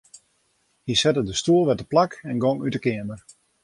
Hy 0.85 0.93
sette 0.99 1.21
de 1.25 1.33
stoel 1.41 1.65
wer 1.67 1.79
teplak 1.79 2.11
en 2.29 2.41
gong 2.43 2.63
út 2.65 2.75
'e 2.77 2.81
keamer. 2.85 3.19